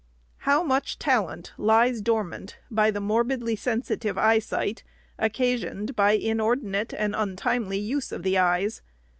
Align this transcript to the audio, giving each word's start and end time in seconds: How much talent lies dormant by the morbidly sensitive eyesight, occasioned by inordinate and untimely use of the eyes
How 0.49 0.63
much 0.63 0.97
talent 0.97 1.51
lies 1.59 2.01
dormant 2.01 2.57
by 2.71 2.89
the 2.89 2.99
morbidly 2.99 3.55
sensitive 3.55 4.17
eyesight, 4.17 4.83
occasioned 5.19 5.95
by 5.95 6.13
inordinate 6.13 6.91
and 6.91 7.13
untimely 7.15 7.77
use 7.77 8.11
of 8.11 8.23
the 8.23 8.39
eyes 8.39 8.81